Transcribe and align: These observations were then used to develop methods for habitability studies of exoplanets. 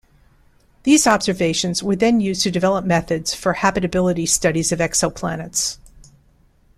These 0.81 1.05
observations 1.05 1.83
were 1.83 1.95
then 1.95 2.21
used 2.21 2.41
to 2.41 2.49
develop 2.49 2.83
methods 2.85 3.35
for 3.35 3.53
habitability 3.53 4.25
studies 4.25 4.71
of 4.71 4.79
exoplanets. 4.79 5.77